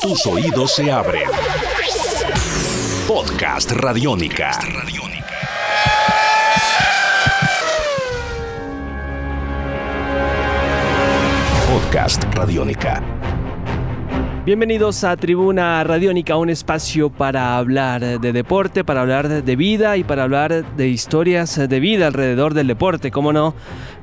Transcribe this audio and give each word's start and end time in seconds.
Tus 0.00 0.26
oídos 0.26 0.74
se 0.74 0.90
abren. 0.90 1.28
Podcast 3.06 3.70
Radiónica. 3.72 4.50
Podcast 11.66 12.24
Radiónica. 12.34 13.29
Bienvenidos 14.42 15.04
a 15.04 15.18
Tribuna 15.18 15.84
Radiónica, 15.84 16.38
un 16.38 16.48
espacio 16.48 17.10
para 17.10 17.58
hablar 17.58 18.20
de 18.20 18.32
deporte, 18.32 18.84
para 18.84 19.02
hablar 19.02 19.44
de 19.44 19.56
vida 19.56 19.98
y 19.98 20.02
para 20.02 20.22
hablar 20.22 20.64
de 20.76 20.88
historias 20.88 21.68
de 21.68 21.78
vida 21.80 22.06
alrededor 22.06 22.54
del 22.54 22.66
deporte, 22.66 23.10
cómo 23.10 23.34
no, 23.34 23.54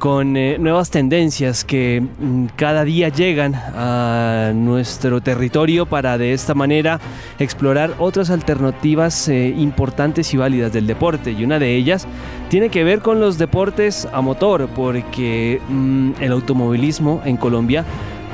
con 0.00 0.36
eh, 0.36 0.58
nuevas 0.58 0.90
tendencias 0.90 1.64
que 1.64 2.00
mm, 2.00 2.46
cada 2.56 2.82
día 2.82 3.10
llegan 3.10 3.54
a 3.54 4.50
nuestro 4.52 5.20
territorio 5.20 5.86
para 5.86 6.18
de 6.18 6.32
esta 6.32 6.52
manera 6.52 6.98
explorar 7.38 7.94
otras 8.00 8.28
alternativas 8.30 9.28
eh, 9.28 9.54
importantes 9.56 10.34
y 10.34 10.36
válidas 10.36 10.72
del 10.72 10.88
deporte. 10.88 11.30
Y 11.30 11.44
una 11.44 11.60
de 11.60 11.76
ellas 11.76 12.08
tiene 12.48 12.70
que 12.70 12.82
ver 12.82 13.02
con 13.02 13.20
los 13.20 13.38
deportes 13.38 14.08
a 14.12 14.20
motor, 14.20 14.68
porque 14.74 15.60
mm, 15.68 16.14
el 16.20 16.32
automovilismo 16.32 17.22
en 17.24 17.36
Colombia 17.36 17.84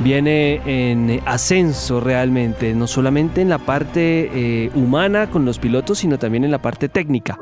viene 0.03 0.61
en 0.65 1.21
ascenso 1.27 2.01
realmente, 2.01 2.75
no 2.75 2.87
solamente 2.87 3.41
en 3.41 3.49
la 3.49 3.59
parte 3.59 4.31
eh, 4.33 4.71
humana 4.75 5.31
con 5.31 5.45
los 5.45 5.59
pilotos, 5.59 5.99
sino 5.99 6.19
también 6.19 6.45
en 6.45 6.51
la 6.51 6.59
parte 6.59 6.89
técnica. 6.89 7.39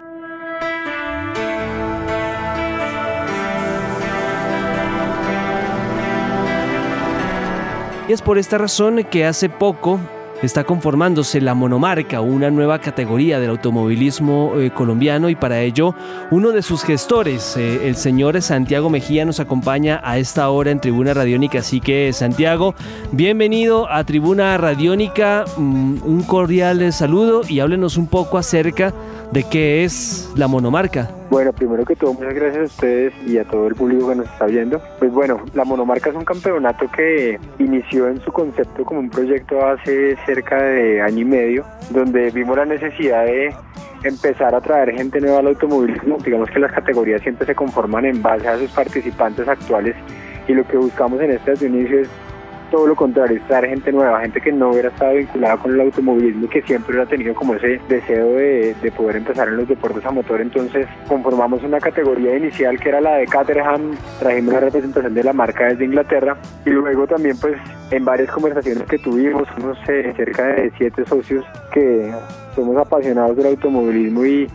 Y 8.09 8.13
es 8.13 8.23
por 8.23 8.39
esta 8.39 8.57
razón 8.57 9.05
que 9.05 9.27
hace 9.27 9.51
poco 9.51 10.01
está 10.42 10.65
conformándose 10.65 11.41
la 11.41 11.55
monomarca, 11.55 12.20
una 12.20 12.51
nueva 12.51 12.79
categoría 12.79 13.41
del 13.41 13.51
automovilismo 13.51 14.52
eh, 14.57 14.71
colombiano 14.71 15.29
y 15.29 15.35
para 15.35 15.60
ello 15.60 15.95
uno 16.30 16.52
de 16.52 16.63
sus 16.63 16.85
gestores, 16.85 17.57
eh, 17.57 17.88
el 17.88 17.96
señor 17.96 18.40
Santiago 18.40 18.90
Mejía, 18.90 19.24
nos 19.24 19.40
acompaña 19.40 20.01
a 20.04 20.18
esta 20.18 20.48
hora 20.51 20.71
en 20.71 20.80
Tribuna 20.80 21.15
Radiónica. 21.15 21.59
Así 21.59 21.80
que 21.80 22.13
Santiago, 22.13 22.74
bienvenido 23.13 23.90
a 23.90 24.04
Tribuna 24.04 24.57
Radiónica, 24.59 25.45
mm, 25.57 26.02
un 26.04 26.23
cordial 26.23 26.93
saludo 26.93 27.43
y 27.48 27.60
háblenos 27.60 27.96
un 27.96 28.07
poco 28.07 28.38
acerca 28.38 28.95
de 29.32 29.43
qué 29.45 29.85
es 29.85 30.30
la 30.37 30.46
monomarca. 30.46 31.18
Bueno, 31.30 31.52
primero 31.52 31.84
que 31.84 31.95
todo, 31.95 32.15
muchas 32.15 32.34
gracias 32.34 32.62
a 32.62 32.65
ustedes 32.65 33.15
y 33.26 33.37
a 33.37 33.45
todo 33.45 33.66
el 33.66 33.74
público 33.74 34.09
que 34.09 34.15
nos 34.15 34.30
está 34.30 34.46
viendo. 34.46 34.80
Pues 34.98 35.12
bueno, 35.12 35.45
la 35.52 35.65
monomarca 35.65 36.09
es 36.09 36.16
un 36.16 36.24
campeonato 36.24 36.90
que 36.90 37.38
inició 37.59 38.09
en 38.09 38.18
su 38.23 38.32
concepto 38.32 38.82
como 38.82 39.01
un 39.01 39.10
proyecto 39.10 39.65
hace 39.66 40.16
cerca 40.24 40.62
de 40.62 41.02
año 41.02 41.20
y 41.20 41.24
medio, 41.26 41.65
donde 41.90 42.30
vimos 42.30 42.57
la 42.57 42.65
necesidad 42.65 43.26
de 43.26 43.54
empezar 44.04 44.54
a 44.54 44.60
traer 44.62 44.95
gente 44.96 45.20
nueva 45.20 45.40
al 45.40 45.48
automovilismo. 45.48 46.16
Digamos 46.24 46.51
que 46.51 46.60
las 46.60 46.73
categorías 46.73 47.20
siempre 47.20 47.46
se 47.46 47.54
conforman 47.54 48.07
en 48.07 48.23
base 48.23 48.48
a 48.48 48.57
sus 48.57 48.70
participantes 48.70 49.46
actuales 49.46 49.96
y 50.46 50.54
lo 50.54 50.66
que 50.66 50.79
buscamos 50.79 51.20
en 51.20 51.32
este 51.32 51.66
inicio 51.66 52.01
es 52.01 52.09
todo 52.71 52.87
lo 52.87 52.97
contrario, 52.97 53.41
traer 53.49 53.69
gente 53.69 53.93
nueva, 53.93 54.21
gente 54.21 54.41
que 54.41 54.52
no 54.52 54.71
hubiera 54.71 54.88
estado 54.88 55.15
vinculada 55.15 55.57
con 55.57 55.73
el 55.73 55.80
automovilismo 55.80 56.47
y 56.47 56.49
que 56.49 56.63
siempre 56.63 56.93
hubiera 56.93 57.09
tenido 57.09 57.35
como 57.35 57.55
ese 57.55 57.80
deseo 57.88 58.33
de, 58.35 58.93
poder 58.97 59.16
empezar 59.16 59.49
en 59.49 59.59
los 59.59 59.69
deportes 59.69 60.05
a 60.05 60.10
motor. 60.10 60.41
Entonces 60.41 60.87
conformamos 61.07 61.63
una 61.63 61.79
categoría 61.79 62.37
inicial 62.37 62.79
que 62.80 62.88
era 62.88 63.01
la 63.01 63.16
de 63.16 63.27
Caterham, 63.27 63.97
trajimos 64.19 64.55
la 64.55 64.60
representación 64.60 65.15
de 65.15 65.25
la 65.25 65.33
marca 65.33 65.66
desde 65.66 65.84
Inglaterra 65.84 66.37
y 66.65 66.71
luego 66.71 67.06
también 67.06 67.37
pues 67.38 67.56
en 67.91 68.05
varias 68.05 68.31
conversaciones 68.31 68.84
que 68.84 68.99
tuvimos, 68.99 69.49
unos 69.59 69.78
eh, 69.88 70.12
cerca 70.16 70.47
de 70.47 70.72
siete 70.77 71.05
socios 71.06 71.44
que 71.72 72.12
somos 72.55 72.77
apasionados 72.77 73.37
del 73.37 73.47
automovilismo 73.47 74.25
y, 74.25 74.49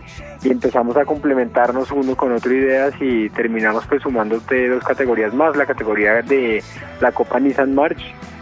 empezamos 0.49 0.97
a 0.97 1.05
complementarnos 1.05 1.91
uno 1.91 2.16
con 2.16 2.33
otro 2.33 2.53
ideas 2.53 2.94
y 2.99 3.30
terminamos 3.30 3.86
pues 3.87 4.02
sumando 4.02 4.39
dos 4.39 4.83
categorías 4.83 5.33
más, 5.33 5.55
la 5.55 5.65
categoría 5.65 6.21
de 6.21 6.64
la 6.99 7.11
Copa 7.11 7.39
Nissan 7.39 7.73
March 7.73 8.02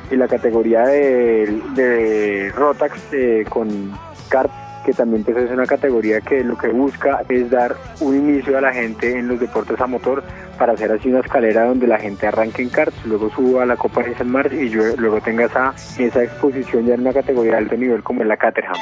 y 0.09 0.15
la 0.15 0.27
categoría 0.27 0.83
de, 0.83 2.51
Rotax 2.55 3.13
eh, 3.13 3.45
con 3.47 3.91
kart 4.29 4.51
que 4.85 4.93
también 4.93 5.23
pues, 5.23 5.37
es 5.37 5.51
una 5.51 5.65
categoría 5.65 6.21
que 6.21 6.43
lo 6.43 6.57
que 6.57 6.69
busca 6.69 7.21
es 7.29 7.49
dar 7.49 7.75
un 7.99 8.15
inicio 8.15 8.57
a 8.57 8.61
la 8.61 8.73
gente 8.73 9.17
en 9.17 9.27
los 9.27 9.39
deportes 9.39 9.79
a 9.79 9.87
motor 9.87 10.23
para 10.57 10.73
hacer 10.73 10.91
así 10.91 11.09
una 11.09 11.19
escalera 11.19 11.65
donde 11.65 11.87
la 11.87 11.99
gente 11.99 12.27
arranque 12.27 12.61
en 12.61 12.69
karts, 12.69 13.05
luego 13.05 13.29
suba 13.29 13.63
a 13.63 13.65
la 13.65 13.77
Copa 13.77 14.03
Nissan 14.03 14.29
March 14.29 14.53
y 14.53 14.69
luego 14.69 15.21
tenga 15.21 15.45
esa, 15.45 15.73
esa 15.97 16.23
exposición 16.23 16.85
ya 16.85 16.95
en 16.95 17.01
una 17.01 17.13
categoría 17.13 17.53
de 17.53 17.57
alto 17.59 17.77
nivel 17.77 18.03
como 18.03 18.21
en 18.21 18.27
la 18.27 18.37
Caterham. 18.37 18.77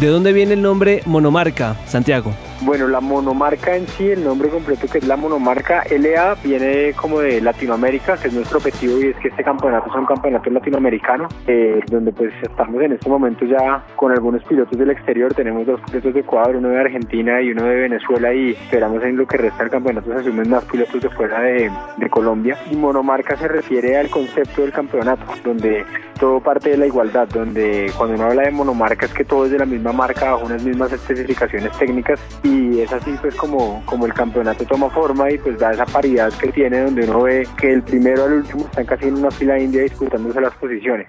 ¿De 0.00 0.06
dónde 0.06 0.32
viene 0.32 0.54
el 0.54 0.62
nombre 0.62 1.02
monomarca, 1.04 1.76
Santiago? 1.86 2.32
Bueno, 2.62 2.88
la 2.88 3.00
monomarca 3.00 3.74
en 3.74 3.86
sí, 3.86 4.10
el 4.10 4.22
nombre 4.22 4.50
completo 4.50 4.86
que 4.86 4.98
es 4.98 5.06
la 5.06 5.16
monomarca 5.16 5.82
LA, 5.90 6.36
viene 6.44 6.92
como 6.92 7.20
de 7.20 7.40
Latinoamérica, 7.40 8.18
que 8.18 8.28
es 8.28 8.34
nuestro 8.34 8.58
objetivo 8.58 9.00
y 9.00 9.06
es 9.06 9.16
que 9.16 9.28
este 9.28 9.42
campeonato 9.42 9.88
es 9.88 9.96
un 9.96 10.04
campeonato 10.04 10.50
latinoamericano, 10.50 11.26
eh, 11.46 11.80
donde 11.90 12.12
pues 12.12 12.34
estamos 12.42 12.82
en 12.82 12.92
este 12.92 13.08
momento 13.08 13.46
ya 13.46 13.82
con 13.96 14.12
algunos 14.12 14.44
pilotos 14.44 14.78
del 14.78 14.90
exterior, 14.90 15.32
tenemos 15.32 15.66
dos 15.66 15.80
pilotos 15.86 16.12
de 16.12 16.20
Ecuador, 16.20 16.56
uno 16.56 16.68
de 16.68 16.80
Argentina 16.80 17.40
y 17.40 17.50
uno 17.50 17.64
de 17.64 17.76
Venezuela 17.76 18.34
y 18.34 18.50
esperamos 18.50 19.02
en 19.04 19.16
lo 19.16 19.26
que 19.26 19.38
resta 19.38 19.62
del 19.62 19.70
campeonato 19.70 20.12
se 20.12 20.20
asumen 20.20 20.50
más 20.50 20.64
pilotos 20.66 21.00
de 21.00 21.08
fuera 21.08 21.40
de, 21.40 21.70
de 21.96 22.10
Colombia. 22.10 22.58
Y 22.70 22.76
monomarca 22.76 23.36
se 23.36 23.48
refiere 23.48 23.96
al 23.96 24.10
concepto 24.10 24.60
del 24.60 24.72
campeonato, 24.72 25.24
donde 25.42 25.86
todo 26.18 26.40
parte 26.40 26.70
de 26.70 26.76
la 26.76 26.86
igualdad, 26.86 27.26
donde 27.28 27.90
cuando 27.96 28.16
uno 28.16 28.24
habla 28.24 28.42
de 28.42 28.50
monomarca 28.50 29.06
es 29.06 29.14
que 29.14 29.24
todo 29.24 29.46
es 29.46 29.50
de 29.50 29.58
la 29.58 29.64
misma 29.64 29.92
marca 29.92 30.32
bajo 30.32 30.44
unas 30.44 30.62
mismas 30.62 30.92
especificaciones 30.92 31.76
técnicas 31.78 32.20
y 32.42 32.49
es 32.50 32.92
así 32.92 33.14
pues 33.20 33.34
como, 33.34 33.82
como 33.86 34.06
el 34.06 34.14
campeonato 34.14 34.64
toma 34.64 34.90
forma 34.90 35.30
y 35.30 35.38
pues 35.38 35.58
da 35.58 35.72
esa 35.72 35.86
paridad 35.86 36.32
que 36.32 36.48
tiene 36.52 36.80
donde 36.80 37.04
uno 37.04 37.22
ve 37.22 37.46
que 37.56 37.72
el 37.72 37.82
primero 37.82 38.24
al 38.24 38.32
último 38.34 38.64
están 38.64 38.86
casi 38.86 39.06
en 39.08 39.14
una 39.14 39.30
fila 39.30 39.58
india 39.58 39.82
disputándose 39.82 40.40
las 40.40 40.54
posiciones. 40.54 41.06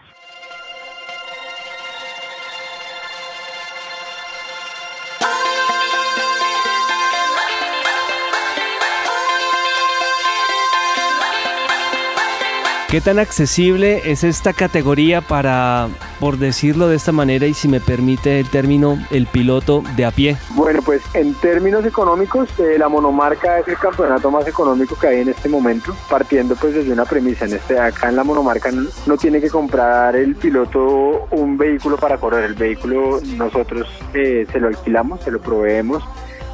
¿Qué 12.92 13.00
tan 13.00 13.20
accesible 13.20 14.12
es 14.12 14.26
esta 14.26 14.52
categoría 14.52 15.22
para, 15.22 15.88
por 16.20 16.38
decirlo 16.38 16.90
de 16.90 16.98
esta 16.98 17.14
manera, 17.14 17.46
y 17.46 17.54
si 17.54 17.70
me 17.70 17.80
permite 17.80 18.42
el 18.42 18.50
término, 18.50 18.98
el 19.12 19.28
piloto 19.28 19.82
de 19.96 20.04
a 20.04 20.12
pie? 20.12 20.36
Bueno, 20.56 20.82
pues 20.82 21.02
en 21.14 21.34
términos 21.36 21.86
económicos, 21.86 22.50
eh, 22.60 22.78
la 22.78 22.90
monomarca 22.90 23.60
es 23.60 23.68
el 23.70 23.78
campeonato 23.78 24.30
más 24.30 24.46
económico 24.46 24.98
que 25.00 25.08
hay 25.08 25.22
en 25.22 25.30
este 25.30 25.48
momento, 25.48 25.96
partiendo 26.10 26.58
pues 26.58 26.74
desde 26.74 26.92
una 26.92 27.06
premisa. 27.06 27.46
En 27.46 27.54
este, 27.54 27.80
acá 27.80 28.10
en 28.10 28.18
la 28.18 28.26
monomarca 28.26 28.72
no, 28.72 29.16
tiene 29.16 29.40
que 29.40 29.50
comprar 29.50 30.18
el 30.18 30.36
piloto 30.36 31.30
un 31.32 31.58
vehículo 31.58 31.96
para 31.96 32.18
correr. 32.18 32.44
El 32.44 32.56
vehículo 32.56 33.22
nosotros 33.38 33.88
eh, 34.14 34.46
se 34.52 34.60
lo 34.60 34.68
alquilamos, 34.68 35.22
se 35.24 35.32
lo 35.32 35.40
proveemos 35.40 36.04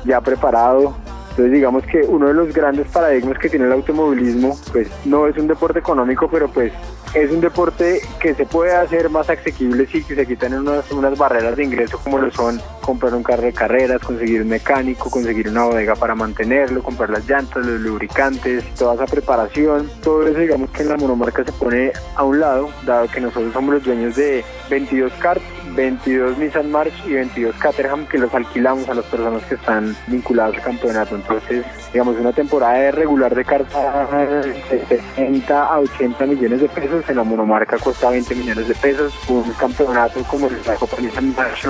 ya 0.06 0.22
preparado, 0.22 0.96
entonces 1.38 1.54
digamos 1.54 1.84
que 1.86 2.02
uno 2.02 2.30
de 2.30 2.34
los 2.34 2.52
grandes 2.52 2.88
paradigmas 2.88 3.38
que 3.38 3.48
tiene 3.48 3.66
el 3.66 3.72
automovilismo, 3.72 4.58
pues 4.72 4.88
no 5.06 5.28
es 5.28 5.38
un 5.38 5.46
deporte 5.46 5.78
económico, 5.78 6.28
pero 6.32 6.48
pues 6.48 6.74
es 7.14 7.30
un 7.30 7.42
deporte 7.42 8.02
que 8.20 8.34
se 8.34 8.48
puede 8.48 8.74
hacer 8.76 9.08
más 9.12 9.30
asequible 9.30 9.86
si 9.86 10.02
se 10.02 10.26
quitan 10.26 10.56
unas, 10.56 10.92
unas 10.92 11.16
barreras 11.16 11.56
de 11.56 11.64
ingreso 11.64 12.00
como 12.00 12.18
lo 12.18 12.32
son 12.32 12.60
comprar 12.82 13.14
un 13.14 13.22
carro 13.22 13.44
de 13.44 13.54
carreras, 13.54 14.02
conseguir 14.02 14.42
un 14.42 14.48
mecánico, 14.48 15.12
conseguir 15.12 15.50
una 15.50 15.66
bodega 15.66 15.94
para 15.94 16.16
mantenerlo, 16.16 16.82
comprar 16.82 17.12
las 17.12 17.30
llantas, 17.30 17.64
los 17.64 17.82
lubricantes, 17.82 18.64
toda 18.74 18.96
esa 18.96 19.06
preparación, 19.06 19.92
todo 20.02 20.26
eso 20.26 20.40
digamos 20.40 20.72
que 20.72 20.82
en 20.82 20.90
la 20.90 20.98
monomarca 20.98 21.44
se 21.44 21.52
pone 21.52 21.92
a 22.16 22.24
un 22.24 22.40
lado, 22.40 22.70
dado 22.84 23.08
que 23.10 23.22
nosotros 23.22 23.54
somos 23.54 23.76
los 23.76 23.84
dueños 23.84 24.16
de 24.16 24.44
22 24.72 25.14
karts 25.20 25.44
22 25.76 26.38
Nissan 26.38 26.72
March 26.72 26.94
y 27.06 27.14
22 27.14 27.56
Caterham 27.56 28.06
que 28.08 28.18
los 28.18 28.34
alquilamos 28.34 28.88
a 28.90 28.94
las 28.94 29.06
personas 29.06 29.44
que 29.44 29.56
están 29.56 29.96
vinculadas 30.08 30.56
al 30.56 30.62
campeonato. 30.62 31.16
Entonces, 31.16 31.66
digamos, 31.94 32.18
una 32.18 32.32
temporada 32.32 32.74
de 32.76 32.92
regular 32.92 33.34
de 33.34 33.46
carta 33.46 34.08
de 34.12 34.86
60 34.88 35.66
a 35.66 35.80
80 35.80 36.26
millones 36.26 36.62
de 36.62 36.70
pesos, 36.70 37.04
en 37.10 37.16
la 37.16 37.24
monomarca 37.24 37.78
cuesta 37.78 38.10
20 38.10 38.36
millones 38.36 38.68
de 38.68 38.76
pesos. 38.76 39.14
Un 39.28 39.52
campeonato 39.54 40.22
como 40.24 40.50
la 40.66 40.76
Copa 40.76 40.98
Nissan 41.00 41.34
March 41.36 41.66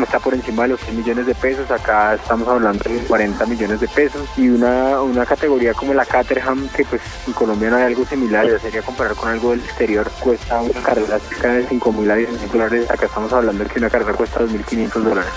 está 0.00 0.18
por 0.18 0.34
encima 0.34 0.64
de 0.64 0.70
los 0.70 0.80
100 0.80 0.96
millones 0.96 1.26
de 1.26 1.34
pesos, 1.34 1.70
acá 1.70 2.14
estamos 2.14 2.48
hablando 2.48 2.84
de 2.84 2.98
40 3.00 3.46
millones 3.46 3.80
de 3.80 3.88
pesos. 3.88 4.28
Y 4.36 4.48
una, 4.48 5.00
una 5.02 5.26
categoría 5.26 5.74
como 5.74 5.94
la 5.94 6.04
Caterham, 6.04 6.68
que 6.68 6.84
pues 6.84 7.02
en 7.26 7.32
Colombia 7.32 7.70
no 7.70 7.76
hay 7.76 7.84
algo 7.84 8.04
similar, 8.04 8.46
ya 8.46 8.58
sería 8.58 8.82
comparar 8.82 9.14
con 9.14 9.30
algo 9.30 9.50
del 9.50 9.60
exterior, 9.60 10.10
cuesta 10.20 10.60
una 10.60 10.80
carrera 10.82 11.18
cerca 11.18 11.52
de 11.52 11.66
5 11.66 11.92
mil 11.92 12.10
a 12.10 12.16
10 12.16 12.30
mil 12.30 12.50
dólares, 12.50 12.90
acá 12.90 13.06
estamos 13.06 13.31
estamos 13.32 13.48
hablando 13.48 13.64
de 13.64 13.70
que 13.70 13.78
una 13.78 13.88
carrera 13.88 14.12
cuesta 14.12 14.40
2.500 14.40 14.92
dólares. 15.02 15.32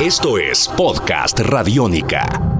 Esto 0.00 0.38
es 0.38 0.68
Podcast 0.68 1.40
Radiónica. 1.40 2.55